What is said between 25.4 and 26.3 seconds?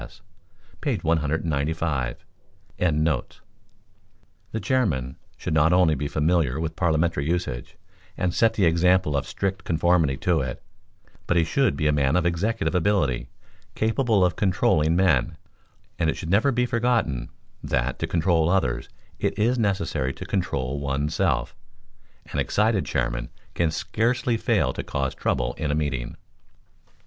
in a meeting.